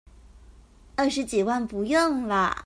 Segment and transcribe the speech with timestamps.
[0.95, 2.57] 二十幾萬不用了